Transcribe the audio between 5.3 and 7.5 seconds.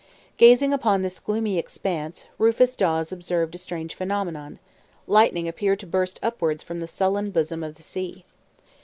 appeared to burst upwards from the sullen